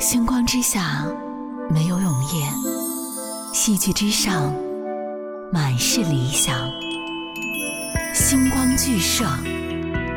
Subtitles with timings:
[0.00, 1.04] 星光之下
[1.68, 2.46] 没有永夜，
[3.52, 4.50] 戏剧之上
[5.52, 6.56] 满是理想。
[8.14, 9.26] 星光剧社，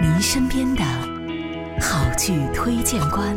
[0.02, 0.82] 您身边的
[1.82, 3.36] 好剧推荐官。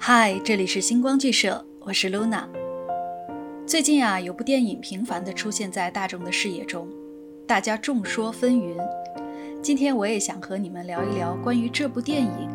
[0.00, 2.48] 嗨，这里是星光剧社，我是 Luna。
[3.64, 6.88] 最近啊，有部电影频繁的出现在大众的视野中，
[7.46, 8.76] 大家众说纷纭。
[9.66, 12.48] 今天我也想和你们聊一聊关于这部电影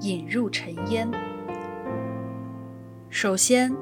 [0.06, 1.10] 《引入尘烟》。
[3.08, 3.74] 首先，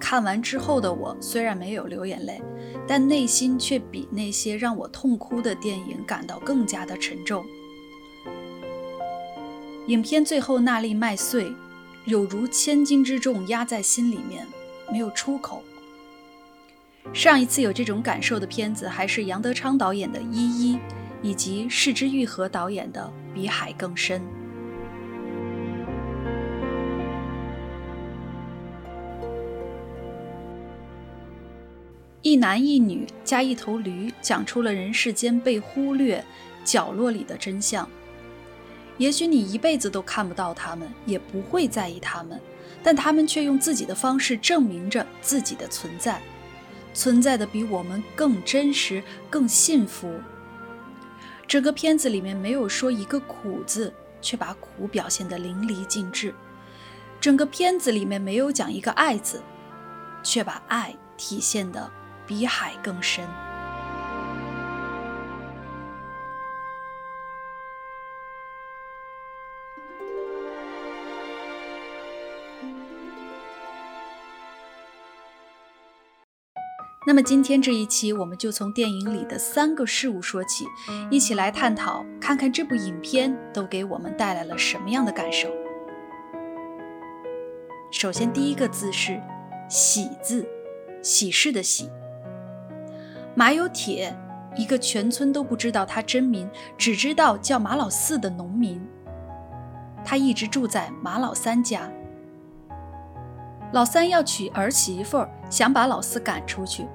[0.00, 2.40] 看完之后的我虽然没有流眼泪，
[2.88, 7.44] 但内心却比那些让我痛哭的电影感到更加的沉重。
[9.88, 11.52] 影片最后那粒麦穗，
[12.06, 14.46] 有如千斤之重压在心里面，
[14.90, 15.62] 没有出口。
[17.12, 20.76] 上一次有这种感受的片子，还是杨德昌导演的《一一》。
[21.24, 24.20] 以及市之愈合导演的《比海更深》，
[32.20, 36.22] 一男一女加一头驴，讲出了人世间被忽略
[36.62, 37.88] 角落里的真相。
[38.98, 42.38] 也许你一辈子都看不到他们，也不会在意他们，
[42.82, 46.20] 但他们却用自己的方式证明着自己的存在，
[46.92, 50.20] 存在的比我们更真实、更幸福。
[51.46, 56.34] 整个片子里面没有说一个苦字，却把苦表现得淋漓尽致。
[57.20, 59.42] 整个片子里面没有讲一个爱字，
[60.22, 61.90] 却把爱体现得
[62.26, 63.24] 比海更深。
[77.06, 80.64] 那么今天这一期，我们就从电影里的三个事物说起，
[81.10, 85.48] 一起来探讨，看看这部影片都给我们带来了什么样的感受。
[87.90, 89.20] 首先，第一个字是
[89.68, 90.48] “喜”字，
[91.02, 91.90] 喜事的“喜”。
[93.36, 94.16] 马有铁，
[94.56, 98.80] 一个全村都不知道他真名，只知道叫马老四的农民，
[100.02, 101.90] 他一直住在马老三家。
[103.72, 106.86] 老三要娶儿媳妇，想把老四赶出去，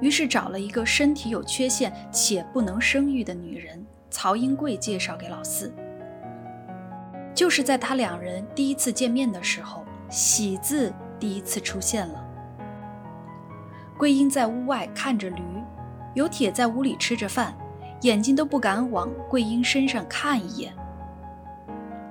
[0.00, 5.72] 于是找了一个身体有缺陷且不能生育的女人曹英贵介绍给老四。
[7.34, 12.24] 就是在他两人第一次见面的时候，喜字第一次出现了。
[13.98, 15.42] 桂英在屋外看着驴，
[16.14, 17.56] 有铁在屋里吃着饭，
[18.02, 20.74] 眼睛都不敢往桂英身上看一眼。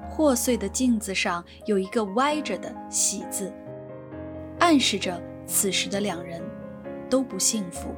[0.10, 3.54] 破碎的镜子上有一个歪着的喜字。
[4.60, 6.42] 暗示着此时的两人
[7.10, 7.96] 都不幸福。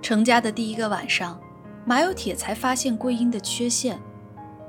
[0.00, 1.40] 成家的第一个晚上，
[1.84, 3.98] 马有铁才发现桂英的缺陷，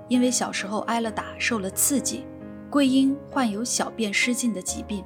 [0.07, 2.25] 因为小时候挨了打，受了刺激，
[2.69, 5.03] 桂英患有小便失禁的疾病。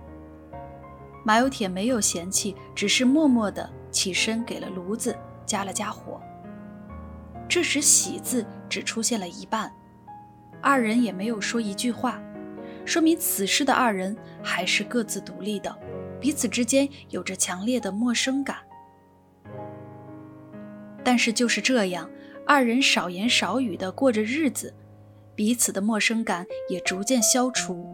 [1.24, 5.16] 马有铁没有嫌弃，只是默默地起身给了炉子
[5.46, 6.22] 加了加火。
[7.50, 9.72] 这时“喜”字只出现了一半。
[10.62, 12.22] 二人也没有说一句话，
[12.88, 15.78] 说明此时的二人还是各自独立的，
[16.22, 18.56] 彼此之间有着强烈的陌生感。
[21.04, 22.10] 但是就是这样，
[22.46, 24.74] 二人少言少语的过着日子，
[25.36, 27.86] 彼此的陌生感也逐渐消除。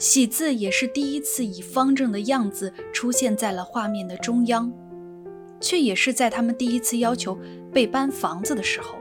[0.00, 4.72] 喜字也是第一次以方正的样子出现在了画面的中央，
[5.60, 7.38] 却也是在他们第一次要求
[7.72, 8.96] 被搬房子的时候。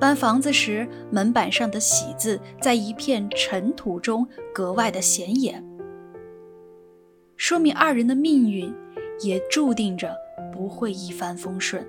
[0.00, 5.62] 搬房子时，门板上的“喜”字在一片尘土中格外的显眼，
[7.36, 8.74] 说明二人的命运
[9.20, 10.16] 也注定着
[10.50, 11.86] 不会一帆风顺。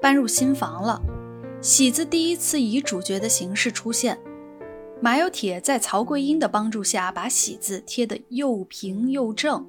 [0.00, 1.02] 搬入新房了
[1.60, 4.16] ，“喜”字第一次以主角的形式出现。
[5.02, 9.66] 马有铁在曹桂英的帮助下，把“喜”字贴得又平又正，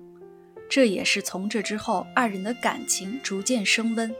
[0.70, 4.14] 这也是从这之后二人的感情逐渐升温，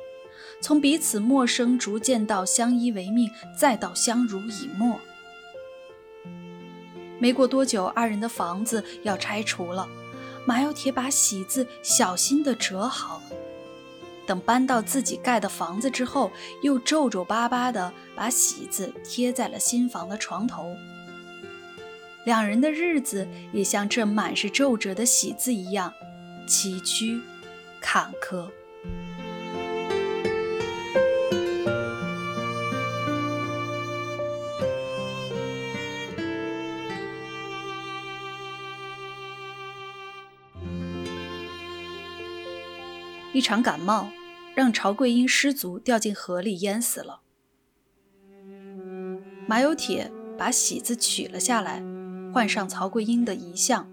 [0.62, 4.98] 从彼此陌生逐渐到相依为命，再到相濡以沫。
[7.20, 9.86] 没过多久，二人的房子要拆除了，
[10.46, 13.22] 马有铁把“喜”字小心地折好，
[14.26, 16.32] 等搬到自己盖的房子之后，
[16.64, 20.74] 又皱皱巴巴地把“喜”字贴在了新房的床头。
[22.24, 25.92] 两人的日子也像这满是皱褶的喜字一样，
[26.48, 27.20] 崎岖
[27.82, 28.48] 坎坷。
[43.34, 44.10] 一场感冒
[44.54, 47.22] 让朝贵英失足掉进河里淹死了。
[49.48, 51.82] 马有铁把喜字取了下来。
[52.34, 53.88] 换上曹桂英的遗像，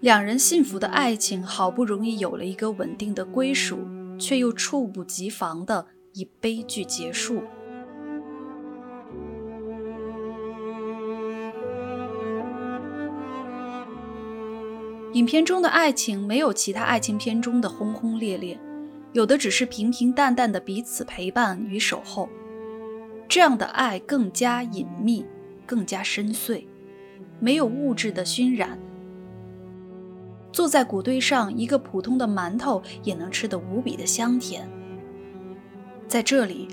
[0.00, 3.78] 两人幸福的爱情好不容易有了一个稳定的归属，
[4.18, 7.42] 却又猝不及防的以悲剧结束。
[15.12, 18.58] 影片中的爱情没有其他爱情片中的轰轰烈烈，
[19.12, 22.28] 有的只是平平淡淡的彼此陪伴与守候。
[23.28, 25.24] 这样的爱更加隐秘，
[25.64, 26.66] 更加深邃，
[27.38, 28.78] 没有物质的熏染。
[30.52, 34.66] 坐在谷堆上，一个普通的馒头也能吃得无比的香甜。
[36.08, 36.68] 在这里，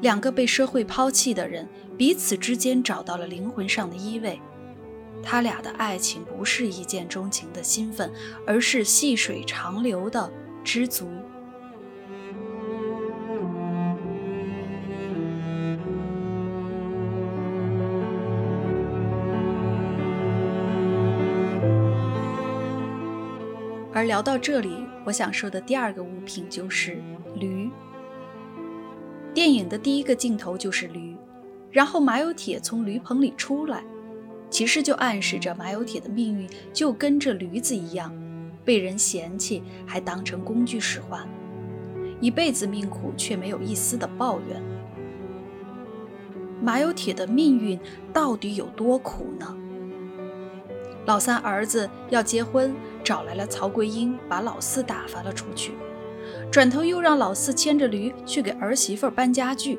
[0.00, 4.38] 两个被社会抛弃的人彼此之间找到了灵魂上的依偎。
[5.22, 8.12] 他俩的爱情不是一见钟情的兴奋，
[8.46, 10.30] 而是细水长流的
[10.64, 11.08] 知足。
[23.96, 26.98] 而聊到这里，我想说的第二个物品就是
[27.36, 27.70] 驴。
[29.32, 31.16] 电影的第一个镜头就是驴，
[31.70, 33.82] 然后马有铁从驴棚里出来。
[34.50, 38.12] 其实就暗示着马有铁的命运就跟着驴子一样，
[38.66, 41.26] 被人嫌弃，还当成工具使唤，
[42.20, 44.62] 一辈子命苦，却没有一丝的抱怨。
[46.60, 47.80] 马有铁的命运
[48.12, 49.56] 到底有多苦呢？
[51.06, 52.74] 老三儿子要结婚，
[53.06, 55.74] 找来了曹桂英，把老四打发了出去，
[56.50, 59.78] 转头又让老四牵着驴去给儿媳妇搬家具。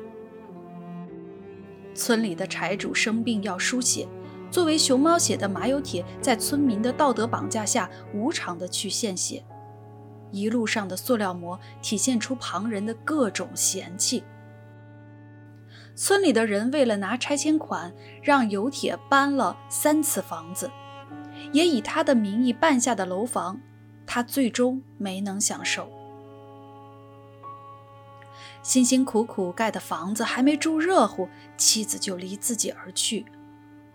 [1.94, 4.08] 村里的柴主生病要输血。
[4.50, 9.44] 作为熊猫血的马有铁，在村民的道德绑架下，无偿的去献血。
[10.30, 14.24] 一路上的塑料膜体现出旁人的各种嫌弃。
[15.94, 17.92] 村里的人为了拿拆迁款，
[18.22, 20.70] 让有铁搬了三次房子，
[21.52, 23.60] 也以他的名义办下的楼房，
[24.06, 25.90] 他最终没能享受。
[28.62, 33.24] 辛辛苦苦盖的房子还没住热乎，妻子就离自己而去。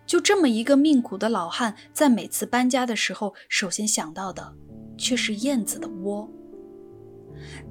[0.06, 4.54] 就这么一个命苦的老汉，在每次搬家的时候，首先想到的
[4.98, 6.28] 却是燕子的窝；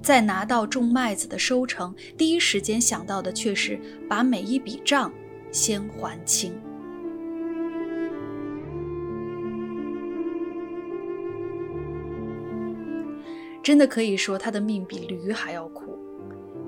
[0.03, 5.13] 在拿到种麦子的收成，第一时间想到的却是把每一笔账
[5.51, 6.55] 先还清。
[13.63, 15.99] 真的可以说，他的命比驴还要苦。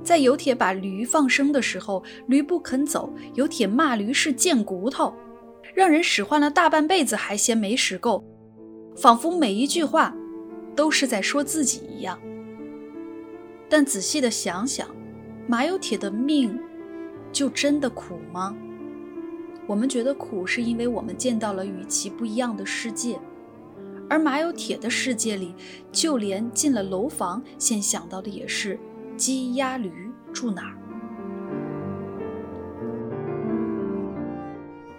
[0.02, 5.14] 在有铁把驴放生的时候，驴不肯走，有铁骂驴是贱骨头。
[5.75, 8.23] 让人使唤了大半辈子还嫌没使够，
[8.94, 10.14] 仿佛每一句话
[10.76, 12.17] 都是在说自己一样。
[13.69, 14.87] 但仔细的想想，
[15.49, 16.56] 马有铁的命
[17.32, 18.55] 就真的苦吗？
[19.67, 23.19] 我们觉得苦，是因为我们见到了与其不一样的世界，
[24.14, 25.56] 而马有铁的世界里，
[25.90, 28.78] 就连进了楼房，先想到的也是
[29.16, 30.78] 鸡鸭驴住哪儿。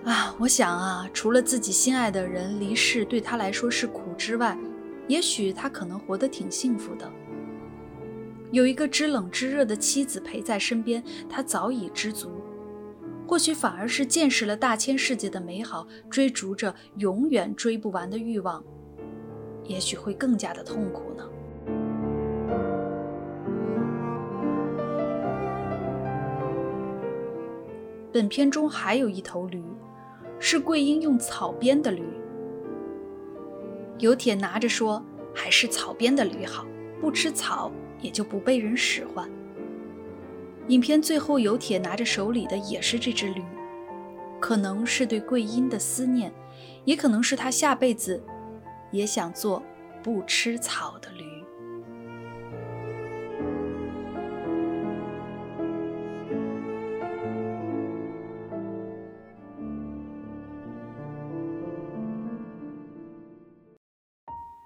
[0.04, 4.58] 啊，我想啊，除了自己心爱的人离世对他来说是苦之外，
[5.08, 7.10] 也许他可能活得挺幸福的。
[8.52, 12.30] 有一个知冷知热的妻子陪在身边，他早已知足。
[13.26, 18.62] 或许反而是见识了大千世界的美好，追逐着永远追不完的欲望，
[19.66, 21.24] 也许会更加的痛苦呢。
[28.12, 29.64] 本片中还有一头驴。
[30.38, 32.04] 是桂英用草编的驴，
[34.00, 35.02] 有铁拿着说
[35.34, 36.66] ：“还是草编的驴好，
[37.00, 39.28] 不吃草也就不被人使唤。”
[40.68, 43.42] 影片最后，有铁拿着手里的也是这只驴，
[44.40, 46.32] 可能是对桂英的思念，
[46.84, 48.22] 也可能是他下辈子
[48.96, 49.62] 也想做
[50.02, 51.26] 不吃草的驴。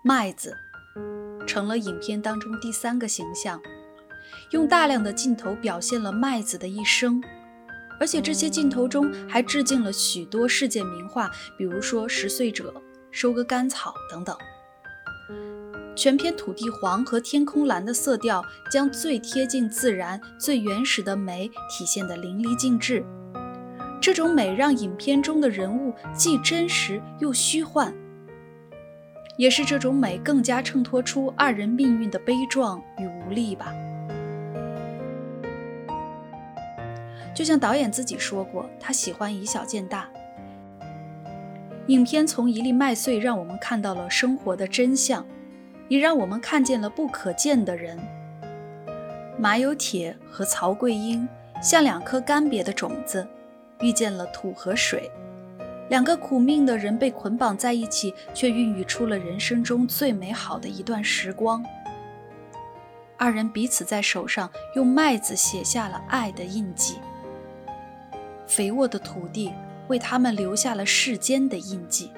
[0.02, 0.56] 麦子
[1.46, 3.62] 成了影片当中第三个形象，
[4.52, 7.22] 用大量的镜头表现了麦子的一生，
[8.00, 12.74] 而且这些镜头中还致敬了许多世界名画，比如说《十岁者》
[13.12, 14.36] 《收割干草》等等。
[15.96, 23.04] 全片土地黄和天空蓝的色调，将最贴近自然、最原始的美体现得淋漓尽致。
[24.01, 27.94] 这种美让影片中的人物既真实又虚幻。
[29.36, 33.74] 也是这种美更加衬托出二人命运的悲壮与无力吧。
[37.36, 40.10] 就像导演自己说过，他喜欢以小见大。
[41.89, 45.25] 影片从一粒麦穗让我们看到了生活的真相，
[45.88, 47.98] 也让我们看见了不可见的人。
[49.39, 51.27] 马有铁和曹桂英
[51.63, 53.27] 像两颗干瘪的种子，
[53.79, 55.10] 遇见了土和水。
[55.89, 61.65] 两个苦命的人被捆绑在一起，却孕育出了人生中最美好的一段时光。
[63.17, 67.00] 二人彼此在手上用麦子写下了爱的印记。
[68.46, 69.51] 肥沃的土地
[69.89, 72.12] 为他们留下了世间的印记，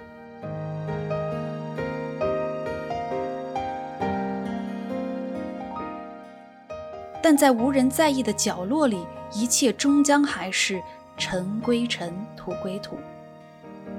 [7.21, 8.99] 但在无人在意的角落里，
[9.33, 10.81] 一切终将还是
[11.17, 12.97] 尘归尘，土归土。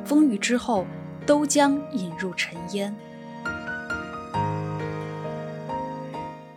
[0.05, 0.87] 风雨之后，
[1.25, 2.95] 都将引入尘烟。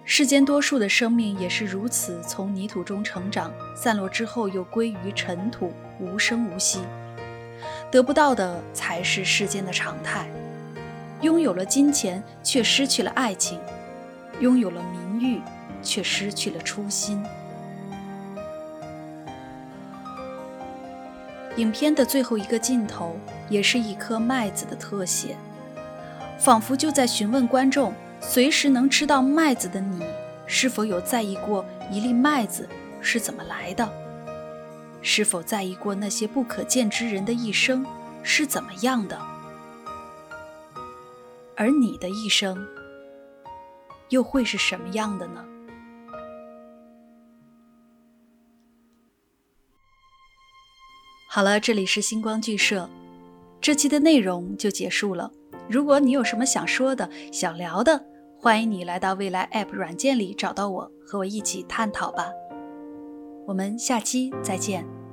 [0.04, 6.80] 世间多数的生命也是如此，从泥土中成长，散落之后又归于尘土，无声无息。
[7.92, 10.28] 得不到的才是世间的常态。
[11.22, 13.58] 拥有了金钱，却失去了爱情；
[14.40, 15.42] 拥有了名誉，
[15.82, 17.24] 却失去了初心。
[21.56, 23.18] 影片的最后一个镜头，
[23.50, 25.38] 也是一颗麦子的特写，
[26.38, 27.94] 仿佛就在询问观众。
[28.22, 30.04] 随时能吃到麦子的你，
[30.48, 32.68] 是否有在意过一粒麦子
[33.00, 33.88] 是怎么来的？
[35.08, 37.86] 是否在意过那些不可见之人的一生
[38.24, 39.22] 是怎么样的？
[41.56, 42.68] 而你的一生
[44.10, 45.46] 又会是什么样的呢？
[51.30, 52.90] 好了，这里是星光剧社，
[53.62, 55.32] 这期的内容就结束了。
[55.70, 58.04] 如果你有什么想说的、想聊的，
[58.40, 62.32] 欢迎你来到未来 App 软件里找到我，和我一起探讨吧。
[63.46, 65.05] 我们下期再见。